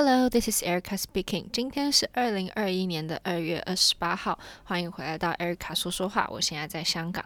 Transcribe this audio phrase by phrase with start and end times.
[0.00, 1.46] Hello, this is Erica speaking.
[1.52, 6.24] 今天是二零二一年的二月二十八号，欢迎回来到 Erica 说说话。
[6.30, 7.24] 我现在在香港。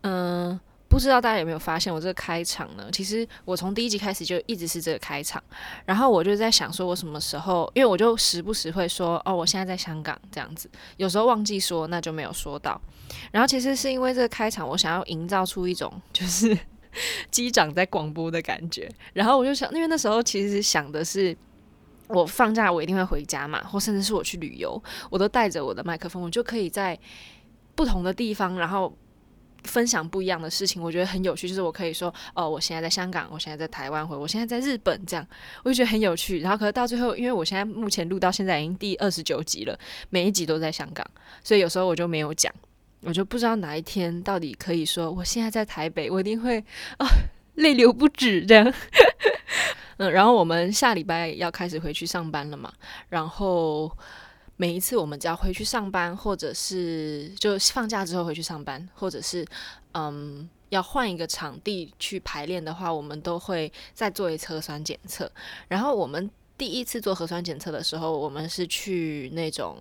[0.00, 0.58] 嗯，
[0.88, 2.88] 不知道大家有没有发现，我这个开场呢？
[2.90, 5.40] 其实我从第一集开始就一直是这个开场。
[5.84, 7.70] 然后我就在想，说我什么时候？
[7.72, 10.68] 因为我就时不时会说，哦，我现在在香港这样子。
[10.96, 12.80] 有时候忘记说，那就没有说到。
[13.30, 16.58] 然后其实是因为这个开场，我想要营造出一种就是
[17.30, 18.90] 机长在广播的感觉。
[19.12, 21.36] 然后我就想，因为那时候其实想的是。
[22.12, 24.80] 我放假我一定会回家嘛，或甚至是我去旅游，
[25.10, 26.98] 我都带着我的麦克风，我就可以在
[27.74, 28.94] 不同的地方，然后
[29.64, 30.82] 分享不一样的事情。
[30.82, 35.26] 我觉得很有趣，就是我可以说，哦，我现在在香港，我现在在台湾，或我现在在日本，这样
[35.64, 36.40] 我就觉得很有趣。
[36.40, 39.78] 然后可是到最后，因为我现在目前录到现在已经第二十九集了，
[40.10, 41.06] 每一集都在香港，
[41.42, 42.52] 所以有时候我就没有讲，
[43.02, 46.58] 我就不知道哪一天到底可以说我现在在台北，我一定会
[46.98, 47.06] 啊
[47.54, 48.72] 泪流不止这样。
[49.98, 52.72] 嗯，然后我们下礼拜要开始回去上班了嘛，
[53.08, 53.90] 然后
[54.56, 59.46] 每一次我们只要回去上班，或者是就放假之后回去上班，或者是
[59.92, 65.30] 嗯要换一个场地去排练的话，我们都会再做一次核酸检测。
[65.68, 69.76] 然后我们第一次做核酸检测的时候，我们是去那种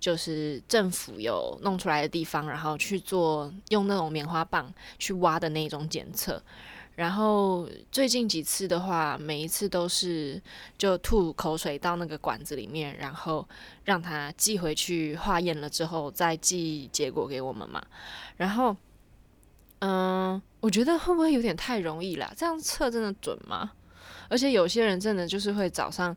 [0.00, 6.42] 就是政府有弄出来的地方，然后去做用那种棉花棒去挖的那种检测。
[6.96, 10.42] 然后最近几次的话，每一次都是
[10.78, 13.46] 就吐口水到那个管子里面，然后
[13.84, 17.80] 让他寄回去化验了之后再寄结果给我们嘛。
[18.38, 18.74] 然后，
[19.80, 22.32] 嗯，我觉得会不会有点太容易了？
[22.34, 23.72] 这样测真的准吗？
[24.28, 26.16] 而且有些人真的就是会早上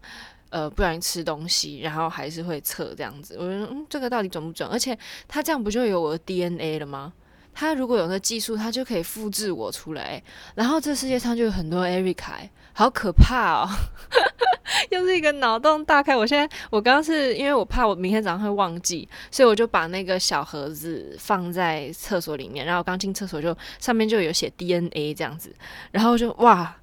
[0.49, 3.35] 呃不小心吃东西，然后还是会测这样子。
[3.37, 4.67] 我觉得嗯，这个到底准不准？
[4.69, 7.11] 而且他这样不就有我的 DNA 了吗？
[7.53, 10.21] 他如果有那技术，他就可以复制我出来，
[10.55, 13.69] 然后这世界上就有很多 Erica，好可怕哦！
[14.91, 16.15] 又是一个脑洞大开。
[16.15, 25.53] 我现在我刚刚是因为我怕我明天早上会忘记，所以我就把那个小盒子放在厕所里面，然后刚进厕所就上面就有写 DNA 这样子，
[25.91, 26.77] 然后就哇，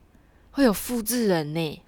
[0.50, 1.82] 会有复制人呢。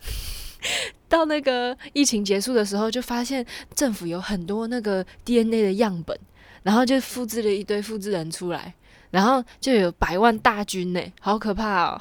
[1.08, 6.18] 到那个疫情结束的时候，就发现政府有很多那个 DNA 的样本。
[6.68, 8.74] 然后就复制了一堆复制人出来，
[9.10, 12.00] 然后就有百万大军呢，好可怕哦！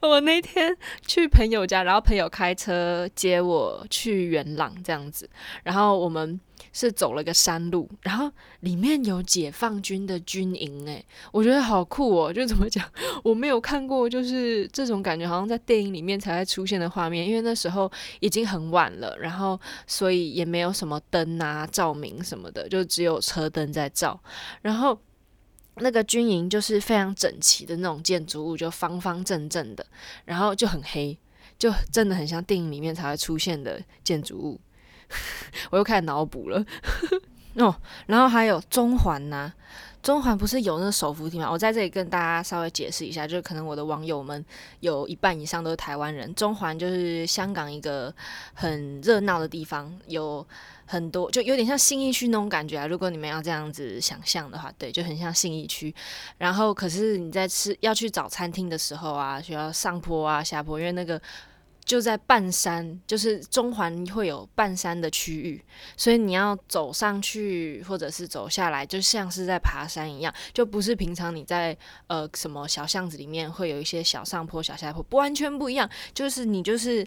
[0.02, 0.76] 我那天
[1.06, 5.28] 去朋友家，然后朋友开车接我去元朗这样子，
[5.64, 6.38] 然后我们
[6.72, 12.32] 是走了个山路，然后里面有解放军的军营，哎，我觉得好酷哦！
[12.32, 12.88] 就怎么讲，
[13.24, 17.26] 我没有看过，就是这种感觉，好像在电影里面才会出现的画面。
[17.26, 24.20] 因为那时候已经很晚了，然后所以也没有什么灯啊、照明什么的，就只有车灯在照。
[24.62, 24.96] 然后
[25.76, 29.84] 那个军营就是非常整齐的那种建筑物，就方方正正的，
[30.24, 31.18] 然后就很黑，
[31.58, 34.60] 就真的很像电影里面才会出现的建筑物。
[35.70, 36.64] 我又开始脑补了
[37.56, 37.74] 哦，
[38.06, 39.52] 然后还有中环呐、
[40.04, 41.50] 中环不是有那个手扶梯吗？
[41.50, 44.44] 我在这里跟大家稍微解释一下，就是可能我的网友们
[44.80, 46.32] 有一半以上都是台湾人。
[46.34, 48.14] 中环就是香港一个
[48.52, 50.46] 很热闹的地方，有
[50.84, 52.86] 很多就有点像信义区那种感觉啊。
[52.86, 55.94] 如果你们要这样子想象的话，对，就很像信义区。
[56.36, 61.18] 然后可是你在吃要去找餐厅的时候啊，需要上坡啊下坡，因为那个。
[61.84, 65.62] 就在半山，就是中环会有半山的区域，
[65.96, 75.88] 所以你要走上去或者是走下来，就像是在爬山一样，就不是平常你在呃什么小巷子里面会有一些小上坡、小下坡，不完全不一样。
[76.14, 77.06] 就是你就是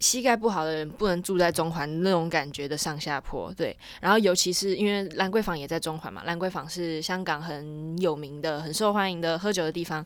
[0.00, 3.76] 膝盖不好的人不能住在中环那种感觉的上下坡，对。
[4.00, 10.02] 然后尤其是因为兰桂坊也在中环嘛，兰桂坊是香港很有名的、很受欢迎的喝酒的地方。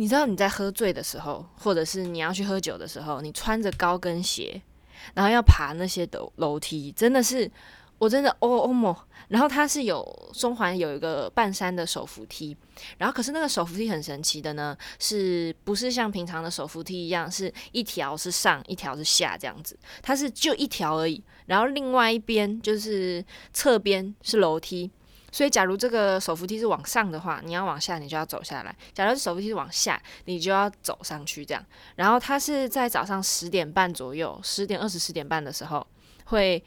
[0.00, 4.58] 你知道你在喝醉的时候，或者是你要去喝酒的时候，你穿着高跟鞋，
[5.12, 7.50] 然后要爬那些楼楼梯，真的是，
[7.98, 8.96] 我真的哦哦莫。
[9.28, 10.02] 然后它是有
[10.32, 12.56] 中环有一个半山的手扶梯，
[12.96, 19.78] 然后可是那个手扶梯很神奇的呢，是不是像平常的手扶梯一样，是一条是上，一条是下这样子？
[20.00, 23.22] 它是就一条而已，然后另外一边就是
[23.52, 24.90] 侧边是楼梯。
[25.32, 31.44] 所以，假如这个手扶梯是往上的话，你要往下，你就要走下来；假如手扶梯是往下，你就要走上去。
[31.44, 31.64] 这样，
[31.96, 35.86] 然后它是在早上十点半左右，十点二十、十点半的时候
[36.24, 36.62] 会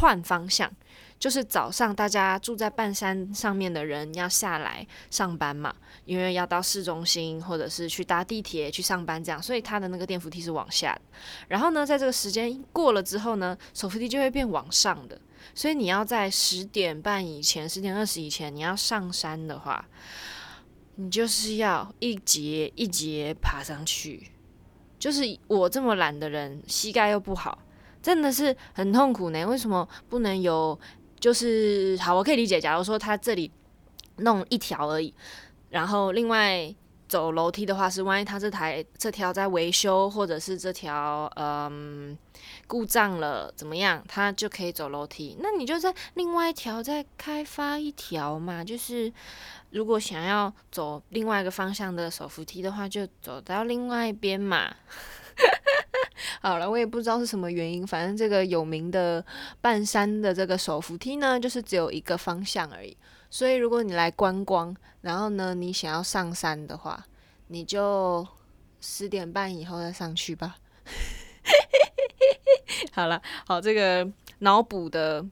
[0.00, 0.70] 换方向，
[1.18, 5.74] 就是早上大家住在半山上面的人要下来上班嘛，
[6.04, 11.00] 因为要到市中心或者是去搭地铁去上班，这样，所以它的那个电扶梯是往下的。
[11.48, 15.20] 然后呢，在这个时间过了之后呢，手扶梯就会变往上的。
[15.54, 19.86] 所以你要在十点半以前，十点二十以前，你要上山的话，
[20.96, 24.30] 你就是要一节一节爬上去，
[24.98, 27.58] 就是我这么懒的人，膝盖又不好，
[28.04, 29.42] 真的是很痛苦呢。
[29.46, 30.78] 为什么不能有？
[31.18, 32.60] 就是好，我可以理解。
[32.60, 33.50] 假如说他这里
[34.18, 35.14] 弄一条而已，
[35.70, 36.74] 然后另外
[37.08, 42.14] 走楼梯的话，是万一他这台这条在维修，或者是这条嗯
[42.66, 45.38] 故障了怎么样，他就可以走楼梯。
[45.40, 48.62] 那你就在另外一条再开发一条嘛。
[48.62, 49.10] 就是
[49.70, 54.76] 如果想要走另外一个方向的手扶梯的话，就走到另外一边嘛。
[56.40, 59.24] 好了，我也不知道是什么原因，反正这个有名的
[59.60, 62.96] 半山的这个手扶梯呢，就是只有一个方向而已。
[63.30, 67.04] 所以如果你来观光，然后呢，你想要上山的话，
[67.48, 68.26] 你就
[68.80, 70.56] 十点半以后再上去吧。
[72.92, 74.08] 好了，好，这个
[74.38, 75.24] 脑补的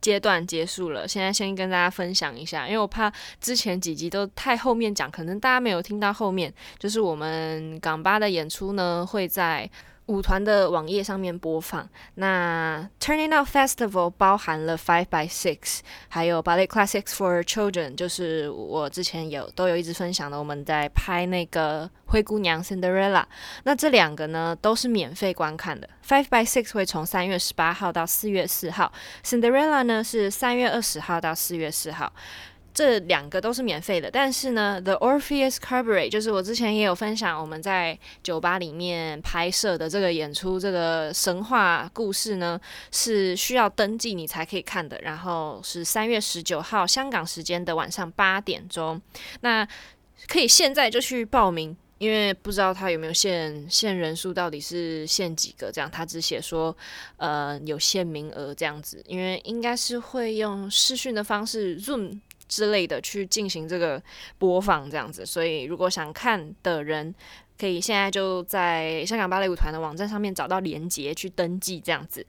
[0.00, 9.70] 阶段结束了，现在先跟大家分享一下，因为我怕之前几集都太后面讲，可能大家没有听到后面，就是我们港巴的演出呢会在。
[10.06, 11.88] 舞团的网页上面播放。
[12.14, 20.38] 那 Turning Out Festival 包含了 Five by Six，还有 Ballet Classics for Children，就是我之前有都有一直分享的。
[20.38, 23.24] 我们在拍那个灰姑娘 Cinderella，
[23.64, 25.88] 那这两个呢都是免费观看的。
[26.06, 28.92] Five by Six 会从三月十八号到四月四号
[29.24, 32.12] ，Cinderella 呢是三月二十号到四月四号。
[32.76, 42.60] 这两个都是免费的，但是呢，The Orpheus Cabaret 就是我之前也有分享，我们在酒吧里面拍摄的这个演出，这个神话故事呢，
[42.92, 45.00] 是需要登记你才可以看的。
[45.00, 49.00] 然后是三月十九号香港时间的晚上八点钟，
[49.40, 49.66] 那
[50.28, 56.76] 可以现在就去报名，因为不知道他有没有限限人数，到底是限几个这样，他只写说
[57.16, 62.20] 呃有限名额这样子，因为应该是会用视讯的方式 Zoom。
[62.48, 64.02] 之类的去进行这个
[64.38, 67.14] 播放，这样子，所以如果想看的人，
[67.58, 72.24] 可以现在就在香港芭蕾舞团的网站上面找到连接去登记，这样子。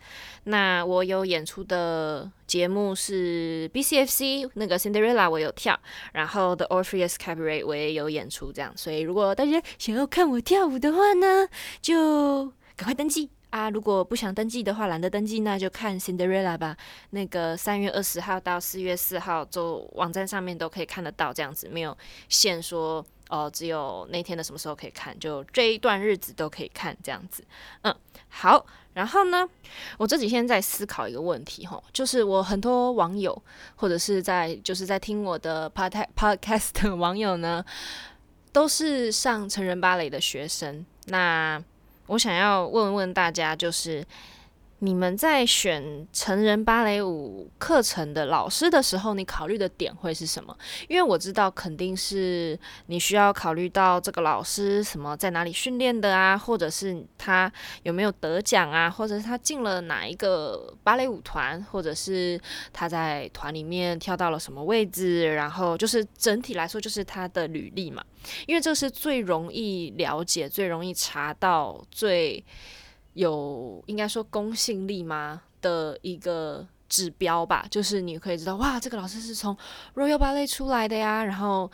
[0.46, 5.78] 那我有演出的节目是 BCFC 那个 Cinderella 我有跳，
[6.14, 8.72] 然后 The Orpheus Cabaret 我也有演出，这样。
[8.78, 11.50] 所以如果大家想要看我跳舞的话呢，
[11.82, 13.30] 就赶快登记。
[13.50, 16.76] 啊，如果不想登记的话，懒得登记，那就看 Cinderella 吧。
[17.12, 21.98] 那个三月二十号到四月四号，就网站上面都可以看得到，这样子没有
[22.28, 27.44] 限说哦，只有那天的什么时候可以看，就这一段日子都可以看，这样子。
[27.84, 27.96] 嗯，
[28.28, 28.66] 好。
[28.94, 29.48] 然后呢，
[29.98, 33.42] 我这几天在思考一个问题，哈，就是我很多网友
[33.76, 37.64] 或者是在就是在听我的 podcast 的网友呢，
[38.52, 41.64] 都是上成人芭蕾的学生，那。
[42.08, 44.04] 我想要问问大家，就是
[44.80, 50.56] 你们在选成人芭蕾舞课程的老师的时候，你考虑的点会是什么？
[50.88, 57.52] 因为我知道肯定是你需要考虑到这个老师什么在哪里训练的啊，或者是他
[57.82, 62.40] 有没有得奖啊，或者是他进了哪一个芭蕾舞团，或者是
[62.72, 68.04] 他在团里面跳到了什么位置，然后就是整体来说就是他的履历嘛。
[68.46, 72.44] 因为这是最容易了解、最容易查到、最
[73.18, 77.66] 有应该说公信力吗的一个指标吧。
[77.70, 79.58] 就是你可以知道，哇，这个老师是从
[79.96, 81.70] Royal Ballet 出来的呀，然后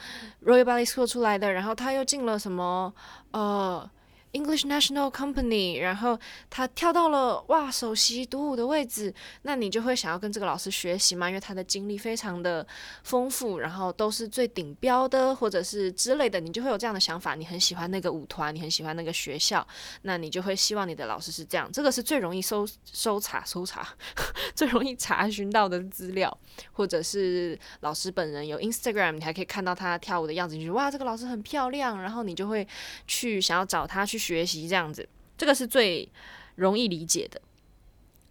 [0.45, 2.93] Royal Ballet School 出来的，然后他又进了什么
[3.31, 3.89] 呃。
[4.33, 9.13] English National Company，然后他跳到了哇首席独舞的位置，
[9.43, 11.29] 那你就会想要跟这个老师学习吗？
[11.29, 12.65] 因为他的经历非常的
[13.03, 17.35] 丰富，然后都是最顶标的，或者是之类的，你就会有这样的想法。
[17.35, 19.65] 你很喜欢那个舞团，你很喜欢那个学校，
[20.01, 21.71] 那你就会希望你的老师是这样。
[21.71, 23.87] 这个是最容易搜搜查搜查，
[24.55, 26.35] 最容易查询到的资料，
[26.71, 32.67] 或者是老师本人有 Instagram，你还可以看到他跳舞的样子，你就觉得哇这个老师很漂亮，然后你就会
[33.05, 34.22] 去想要找他去。
[34.23, 36.09] 学习这样子，这个是最
[36.55, 37.41] 容易理解的。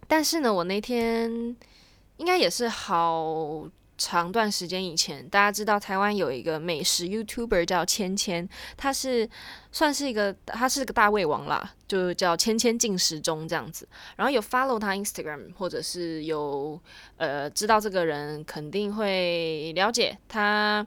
[0.07, 1.29] 但是呢，我那天
[2.17, 9.29] 应该也是好长段时间以前，大家知道台湾有一个美食 YouTuber 叫芊芊，他是
[9.71, 13.87] 算是一个，他是个大胃王啦，就叫芊芊进食中这样子。
[14.15, 16.79] 然后有 follow 他 Instagram，或者是有
[17.17, 20.85] 呃知道这个人，肯定会了解他。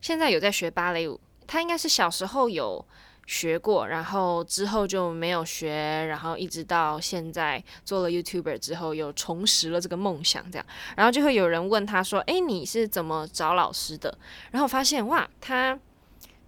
[0.00, 2.84] 现在有在学芭蕾舞，他应该是小时候有。
[3.26, 5.74] 学过，然后之后就没有学，
[6.08, 10.66] 然后一直到现在做了 YouTuber 之后，又重拾了这个梦想，这样，
[10.96, 14.16] 然后就会有人问他说：“哎，你是怎么找老师的？”
[14.52, 15.78] 然后发现哇，他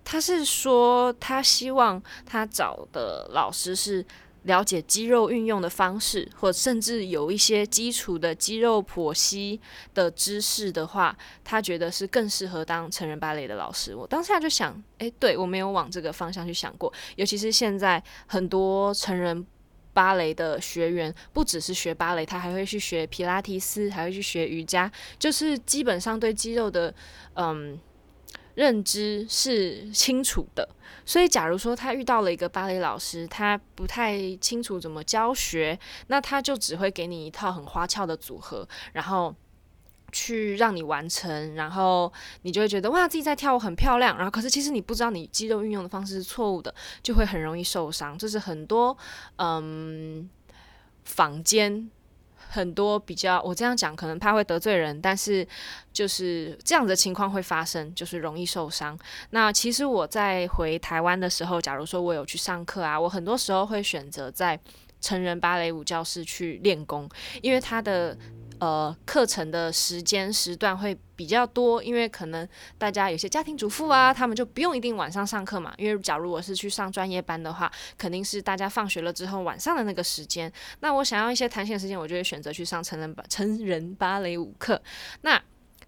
[0.05, 4.05] 他是说他希望他找的老师是
[4.49, 9.61] 了解肌肉运用的方式，或甚至有一些基础的肌肉剖析
[9.95, 13.95] 的知识的话，他觉得是更适合当成人芭蕾的老师。
[13.95, 16.93] 我当下就想，诶，对，我没有往这个方向去想过。
[17.15, 19.47] 尤其是现在很多成人
[19.93, 26.93] 芭蕾的学员，不只是学芭蕾，他还会去学皮拉提斯，还会去学瑜伽，就是基本上对肌肉的，
[27.35, 27.79] 嗯。
[28.55, 30.69] 认知是清楚的，
[31.07, 39.35] 所以假如说他遇到了一个芭蕾老师，他不太清楚怎么教学，那他就只会给你一套很花俏的组合，然后
[40.11, 48.19] 去让你完成，然后你就会觉得哇，自己在跳舞很漂亮，然后可是其实你不知道你肌肉运用的方式是错误的，就会很容易受伤。
[48.19, 48.97] 这是很多
[49.37, 50.29] 嗯
[51.05, 51.91] 坊间。
[52.49, 55.47] 很多比较，我这样讲可能怕会得罪人，但是
[55.93, 58.99] 就是这样的情况会发生，就是容易受伤。
[59.31, 64.59] 那其实我在回台湾的时候，假如说我有去上课啊，我很多时候会选择在
[65.01, 67.09] 成人芭蕾舞教室去练功，
[67.43, 68.17] 因为他的。
[68.61, 72.47] 呃，课程的时间时段会比较多，因为可能
[72.77, 75.73] 大家有些家庭主妇啊，他们就不用一定晚上上课嘛。
[75.79, 80.53] 因为假如我是去上专业班的话，肯定是大家放学了之后晚上的那个时间。
[80.81, 84.83] 那我想要一些弹性的时间，我就会选择去上成人芭成人芭蕾舞课。
[85.23, 85.41] 那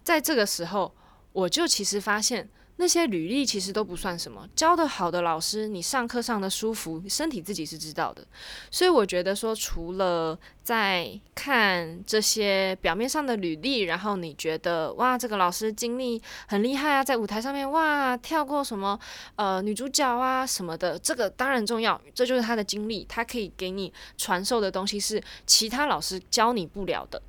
[0.03, 0.95] 在这个时候，
[1.33, 2.49] 我就其实发现。
[2.77, 8.25] 那些履历其实都不算什么，教得好的老师，你上课上得舒服，身体自己是知道的。
[8.71, 18.99] 所以我觉得说，除了在看这些表面上的履历，然后你觉得哇，这个老师经历很厉害啊，在舞台上面哇跳过什么
[19.35, 27.21] 呃女主角啊什么的，这个当然重要，这就是他的经历，他可以给你传授的东西是其他老师教你不了的。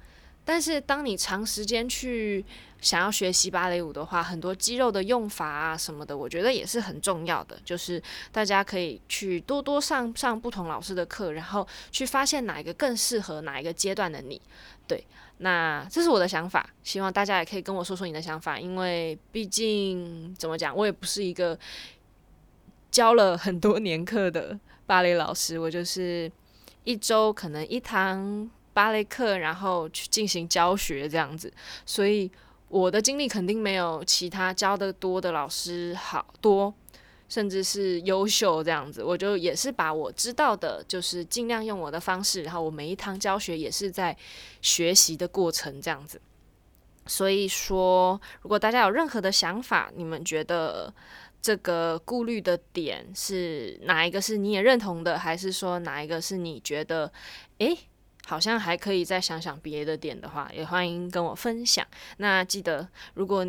[0.44, 2.44] 但是当你长时间去
[2.80, 7.56] 想要学习芭蕾舞的话，很多肌肉的用法啊什么的，我觉得也是很重要的。
[7.64, 14.40] 就是大家可以去多多上上不同老师的课，然后去发现哪一个更适合哪一个阶段的你。
[14.88, 15.06] 对，
[15.38, 21.56] 那这是我的想法，希望大家也可以跟我说说你的想法，因为毕竟怎么讲，我也不是一个
[22.90, 26.30] 教了很多年课的芭蕾老师，我就是
[26.82, 28.50] 一周可能一堂。
[28.72, 31.52] 芭蕾课，然后去进行教学这样子，
[31.84, 32.30] 所以
[32.68, 36.72] 我的经历肯定没有其他教得多的老师好多，
[37.28, 39.02] 甚至是优秀这样子。
[39.04, 44.16] 我就也是把我知道的，就是尽量用我的方式，然后我每一堂教学也是在
[44.60, 46.20] 学习的过程这样子。
[47.06, 50.94] 所以说，如果大家有任何的想法，你们觉得
[51.42, 57.12] 这个顾虑的点是哪一个是你也认同的，还是说哪一个是你觉得，
[57.58, 57.76] 诶？
[58.26, 61.86] 好像还可以再想想别的点的话，也欢迎跟我分享。
[62.18, 63.46] 那记得，如果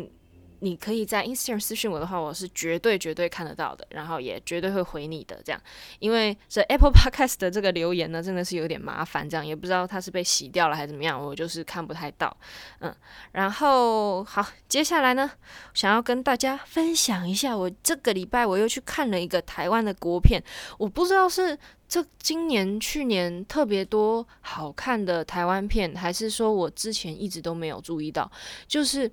[0.64, 5.38] 你可以在 Instagram 私信我的话，我是绝对绝对看得到的，然后也绝对会回你的。
[5.44, 5.60] 这样，
[5.98, 12.34] 因为这 Apple Podcast 的这个留言呢，真的是有点麻烦，这样也不知道它是被洗掉了还是怎么样，我就是看不太到。
[12.80, 12.96] 嗯，
[13.32, 15.30] 然后好，接下来呢，
[15.74, 20.42] 想要跟大家分享一下，我这个礼拜我又去看了一个台湾的国片，
[20.78, 28.30] 我不知道是这今年去年特别多好看的台湾片，还是说我之前一直都没有注意到，
[28.66, 29.10] 就是。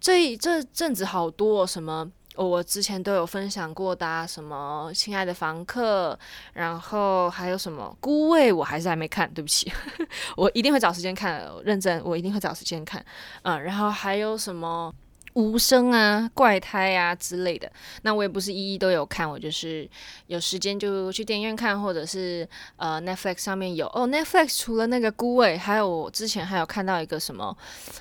[0.00, 6.18] 这这阵子好多什么，我之前都有分享过的啊，什么亲爱的房客，
[6.52, 9.72] 然后还有什么孤味，我还是还没看，对不起，
[10.36, 13.04] 我一定会找时间看，认真，我一定会找时间看，
[13.42, 14.92] 嗯，然后还有什么。
[15.38, 17.70] 无声啊，怪胎啊之类的，
[18.02, 19.88] 那我也不是一一都有看，我就是
[20.26, 24.08] 有时间就去电影院看，或者是呃 Netflix 上面有哦。
[24.08, 27.56] Netflix 除了那个孤味，还有我之前还有看到一个什么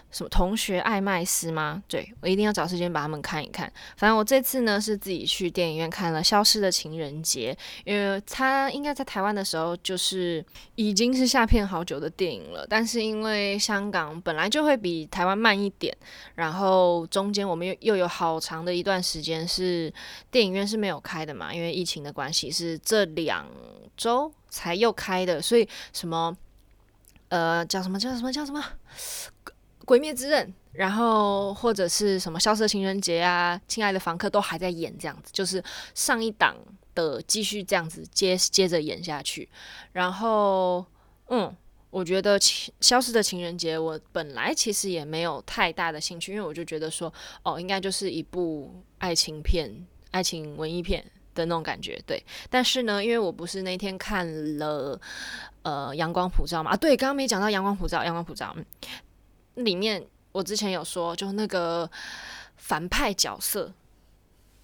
[0.09, 1.83] 什么同学爱麦斯吗？
[1.87, 3.71] 对，我一定要找时间把他们看一看。
[3.97, 15.95] 反正我这次呢是自己去电影院看了《消失的情人节》，因为他应该在台湾的时候就是已经是下片好久的电影了，但是因为香港本来就会比台湾慢一点，
[16.33, 17.26] 然后中。
[17.27, 19.93] 中间我们又又有好长的一段时间是
[20.31, 23.45] 电影院是没有开的嘛，因为疫情的关系，是这两
[23.97, 25.41] 周才又开的。
[25.41, 26.33] 所以什么
[27.27, 28.63] 呃叫什么叫什么叫什么
[29.83, 35.61] 《鬼灭之刃》，然后或者是什么《消失的情人节》啊，《亲爱的房客》都还在演这样子，就是
[35.93, 36.55] 上一档
[36.95, 39.49] 的继续这样子接接着演下去。
[39.91, 40.85] 然后
[41.27, 41.53] 嗯。
[41.89, 47.11] 我觉得情消失的情人节，我本来其实也没有太大的兴趣，因为我就觉得说，
[47.43, 51.03] 哦，应该就是一部爱情片、爱情文艺片
[51.33, 52.21] 的那种感觉，对。
[52.49, 54.27] 但是呢，因为我不是那天看
[54.57, 54.99] 了
[55.61, 58.53] 呃《阳光普照》嘛，啊，对，刚刚没讲到《阳光普照》，《阳光普照》
[59.55, 61.89] 嗯，里面我之前有说，就那个
[62.57, 63.73] 反派角色，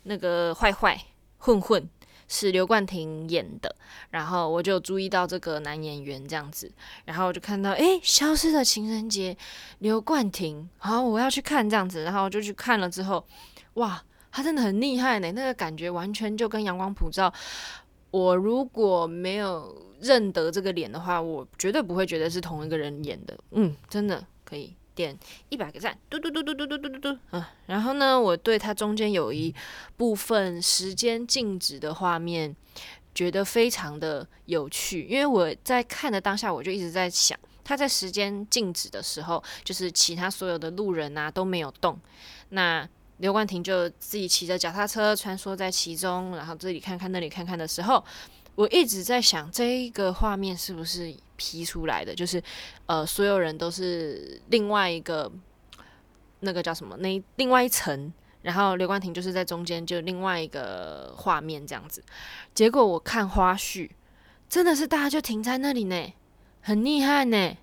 [0.04, 1.00] 那个坏坏
[1.38, 1.90] 混混，
[2.28, 3.76] 是刘冠廷演的，
[4.10, 6.72] 然后我就注意到这个男演员这样子，
[7.06, 9.38] 然后我就看到，诶，消失的情人节，
[9.80, 13.26] 刘冠廷，好，我要去看这样子，然后就去看了之后，
[13.76, 17.34] 哇，他真的很厉害呢，那个感觉完全就跟阳光普照。
[18.12, 23.36] 我如果没有认得这个脸的话，我绝对不会觉得是同一个人演的。
[23.52, 25.18] 嗯，真的可以点
[25.50, 27.18] 一百个赞，嘟嘟嘟嘟嘟嘟嘟嘟嘟。
[27.32, 29.54] 嗯，然后呢，我对它中间有一
[29.98, 32.56] 部分时间静止的画面，
[33.14, 42.00] 觉得非常的有趣，因为我在看的当下，我就一直在想，他在时间静止的时候，就是其他所有的路人啊都没有动，
[42.50, 42.88] 那。
[43.18, 48.04] 刘冠廷就自己骑着脚踏车穿梭在其中，然后这里看看那里看看的时候，
[48.56, 52.14] 我一直在想，这一个画面是不是 P 出来的？
[52.14, 52.42] 就是
[52.86, 55.32] 呃，所有人都是另外一个
[56.42, 56.96] 那个叫什么？
[56.98, 62.04] 那另外一层，然后刘冠廷就是在中间，就另外一个画面这样子。
[62.54, 63.90] 结果我看花絮，
[64.48, 66.14] 真的是大家就停在那里呢，
[66.62, 67.58] 很厉害呢，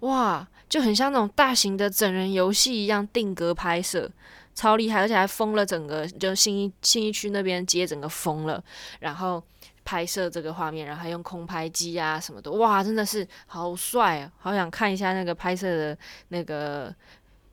[0.00, 4.10] 哇，就很像那种大型的整人游戏一样定格拍摄。
[4.54, 8.60] 超厉害，而且还封了整个，就信义信义区那边街整个封了，
[8.98, 9.40] 然后
[9.88, 14.30] 拍摄这个画面，然后还用空拍机啊什么的，哇，真的是好帅啊！
[14.36, 16.94] 好想看一下那个拍摄的那个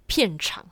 [0.06, 0.65] 片场。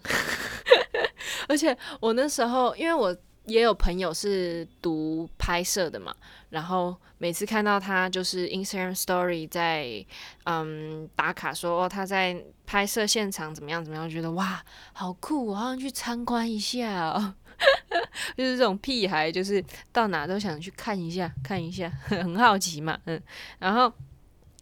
[1.48, 3.15] 而且我那时候，因为我。
[3.46, 6.15] 也有朋友是读拍摄的嘛，
[6.50, 10.05] 然后每次看到他就是 Instagram Story 在
[10.46, 17.36] 嗯打卡说哦，他在拍摄现场怎么样怎么样，觉得哇好酷，我好想去参观一下哦，
[18.38, 23.22] 就是这种屁孩，就是到哪都想去看一下看一下， 很好奇嘛，嗯，
[23.60, 23.91] 然后。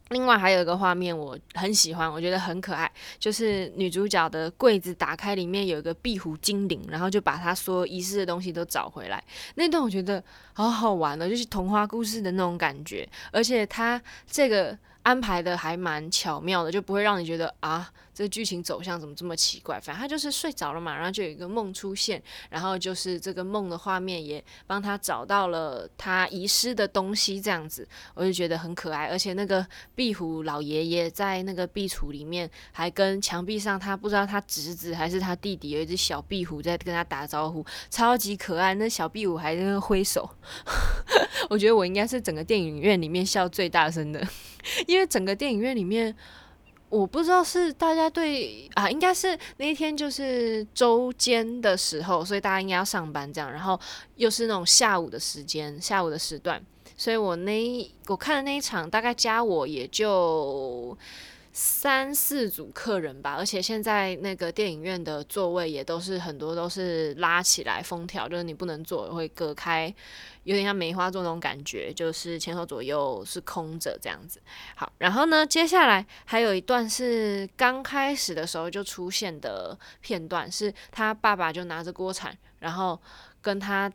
[0.10, 9.24] 另外还有一个画面我很喜欢，我觉得很可爱，就是女主角的柜子打开，里面有一个壁虎精灵，然后就把她所有遗失的东西都找回来。
[9.55, 17.89] 那段我觉得好好玩的，就是童话故事的那种感觉，而且它这个安排的还蛮巧妙的，就不会让你觉得啊。
[18.13, 19.80] 这剧情走向怎么这么奇怪？
[19.80, 29.08] 反正他就是睡着了嘛，然后就有一个梦出现，然后就是这个梦的画面也帮他找到了他遗失的东西，这样子我就觉得很可爱。
[29.08, 38.74] 而且那个壁虎老爷爷在那个壁橱里面，还跟墙壁上他不知道他侄子还是他弟弟有一只小壁虎在跟他打招呼，超级可爱。
[38.76, 40.30] 那小壁虎还在那挥手，
[41.50, 44.21] 我觉得我应该是整个电影院里面笑最大声的，
[44.86, 46.15] 因为整个电影院里面。
[46.91, 53.80] 我不知道是大家对啊，应该是那一天就是周间的时候，所以大家应该要上班这样，然后
[54.17, 56.62] 又是那种下午的时间，下午的时段，
[56.95, 60.95] 所以我那我看的那一场大概加我也就。
[61.53, 69.93] 三四组客人吧，而且现在那个电影院的座位也都是很多都是拉起来封条，就是你不能坐，会隔开，
[70.43, 74.41] 有点像梅花座那种感觉，就是前后左右是空着这样子。
[74.75, 82.99] 好，然后呢，接下来还有一段是刚开始的时候就出现的片段，是他爸爸就拿着锅铲，然后
[83.41, 83.91] 跟他。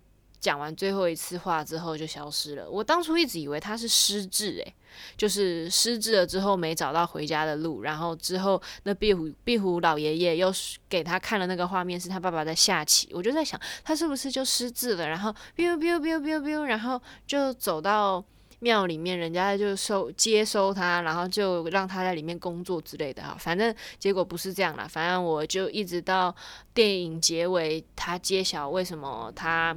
[0.47, 2.71] 讲完最后一次话之后就消失了。
[2.71, 4.75] 我当初一直以为他是失智，诶，
[5.17, 10.53] 就是失智了之后没找到回家的路，然后之后那壁虎壁虎老爷爷又
[10.89, 13.09] 给他看了那个画面，是他爸爸在下棋。
[13.13, 15.09] 我就在想，他是不是就失智了？
[15.09, 18.25] 然后 biu biu biu biu biu，然后就走到
[18.61, 23.37] 庙里面，人家就收接收他，然后就让他在里面工作之类的哈。
[23.37, 26.33] 反正结果不是这样啦，反正我就一直到
[26.73, 29.77] 电影结尾，他揭晓为什么他。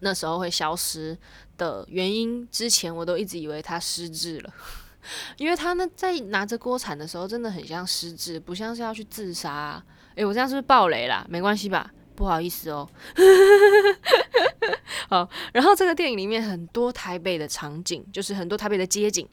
[0.00, 1.16] 那时候会消失
[1.56, 4.54] 的原因，之前我都一直以为他失智了，
[5.38, 9.84] 因为他呢在拿着锅铲的时候，真的很像失智，不像是要去自杀啊。
[10.14, 11.24] 诶，我这样是不是爆雷啦？
[11.28, 11.90] 没关系吧？
[12.14, 12.88] 不好意思哦。
[15.08, 19.28] 好，然后这个电影里面很多台北的场景，就是很多台北的街景，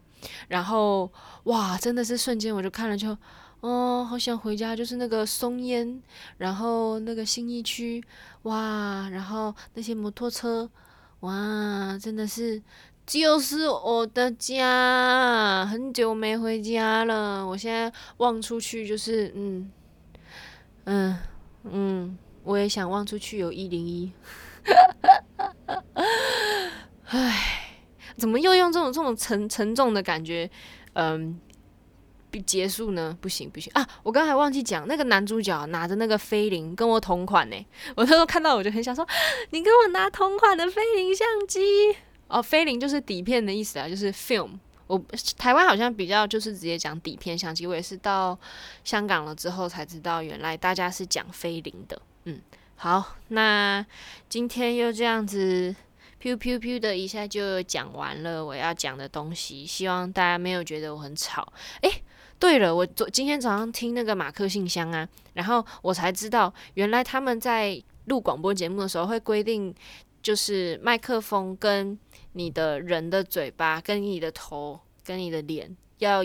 [0.48, 1.12] 然后
[1.46, 3.18] 哇，真的是瞬间我就看了就。
[3.66, 6.00] 哦，好想回家，就是那个松烟，
[6.38, 8.04] 然后那个新义区，
[8.44, 10.70] 哇，然后那些摩托车，
[11.22, 12.62] 哇，真的是
[13.08, 17.44] 就是我的家，很久没回家了。
[17.44, 19.72] 我现在望出去就是，嗯，
[20.84, 21.18] 嗯，
[21.64, 24.12] 嗯，我也想望出去有一零一。
[27.06, 27.80] 唉，
[28.16, 30.48] 怎么又用这种这种沉沉重的感觉，
[30.94, 31.40] 嗯。
[32.42, 33.18] 结束呢？
[33.22, 33.88] 不行不行啊！
[34.04, 37.66] 我刚才忘记讲，那个男主角拿着那个菲林，跟我同款呢。
[37.96, 39.08] 我那时候看到我就很想说，
[39.52, 41.96] 你跟我拿同款的菲林相机
[42.28, 42.42] 哦。
[42.42, 44.52] 菲林就是底片的意思啊，就是 film。
[44.88, 45.04] 我
[45.38, 48.38] 台湾好像比较就是直接讲底片相机，我也是到
[48.84, 52.02] 香港了之后才知道，原来大家是讲菲林的。
[52.26, 52.40] 嗯，
[52.76, 53.86] 好，那
[54.30, 55.76] 今天又这样子。
[56.22, 61.54] 噗噗噗的一下就讲完了我要讲的东西，希望大家没有觉得我很吵。
[61.82, 62.02] 诶，
[62.38, 69.74] 对了，我昨今天早上听那个马克信箱啊，然后我才知道，原来他们在录广播节目的时候会规定，
[70.22, 71.98] 就是麦克风跟
[72.34, 76.22] 你的人的嘴巴、跟你的头、跟你的脸要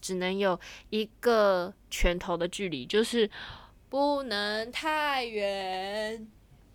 [0.00, 0.58] 只能有
[0.90, 3.28] 一个拳头的距离，就是
[3.88, 6.26] 不能太远。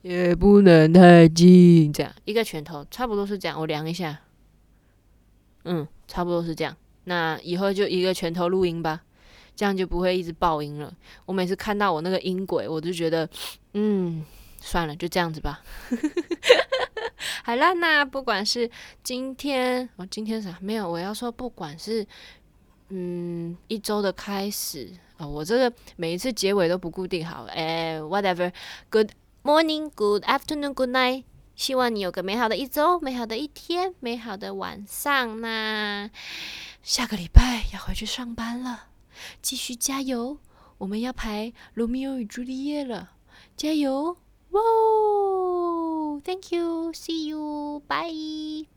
[0.02, 3.58] 也不能太近，这样一个拳头差不多是这样。
[3.58, 4.20] 我量一下，
[5.64, 6.76] 嗯，差不多是这样。
[7.06, 9.02] 那以后就一个拳头录音吧，
[9.56, 10.94] 这样就不会一直爆音了。
[11.26, 13.28] 我每次看到我那个音轨，我就觉得，
[13.74, 14.26] 嗯，
[14.60, 15.62] 算了，就这样子吧。
[17.44, 18.70] 好啦，那不管是
[19.04, 20.90] 今天，哦，今天啥没有？
[20.90, 22.06] 我要说，不管是
[22.90, 29.10] 嗯一周的开始啊，我这个每一次结尾都不固定好，哎，whatever，good。
[29.46, 31.26] Morning, good afternoon, good night。
[31.56, 35.40] 希望你有个美好的一周，美好的一天，美好的晚上。
[35.42, 36.10] 那
[36.82, 38.88] 下个礼拜要回去上班了，
[39.42, 40.40] 继续加油！
[40.80, 43.12] 我们要排《罗密欧与朱丽叶》了，
[43.56, 44.18] 加油！
[44.50, 44.62] 哇
[46.24, 48.68] ，Thank you, see you, bye。